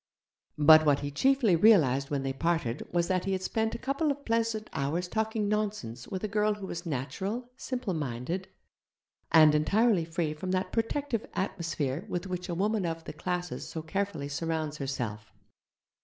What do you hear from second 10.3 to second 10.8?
from that repellently